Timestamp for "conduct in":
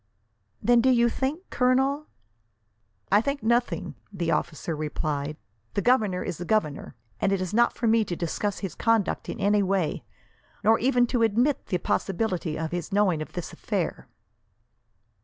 8.73-9.39